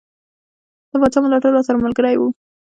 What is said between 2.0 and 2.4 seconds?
وو.